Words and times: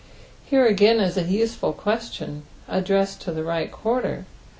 Here 0.47 0.65
again 0.65 0.97
la 0.97 1.09
a 1.15 1.23
useful 1.27 1.73
question, 1.73 2.41
addressed 2.67 3.21
to 3.21 3.31
the 3.31 3.43
right 3.43 3.71
quarter. 3.71 4.25